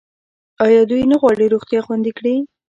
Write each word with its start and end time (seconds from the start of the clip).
آیا 0.65 0.81
دوی 0.89 1.03
نه 1.11 1.15
غواړي 1.21 1.45
روغتیا 1.53 1.79
خوندي 1.85 2.11
کړي؟ 2.17 2.35